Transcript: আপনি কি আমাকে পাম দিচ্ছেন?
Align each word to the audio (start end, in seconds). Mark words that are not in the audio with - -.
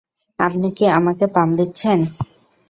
আপনি 0.39 0.67
কি 0.77 0.85
আমাকে 0.97 1.25
পাম 1.35 1.49
দিচ্ছেন? 1.57 1.99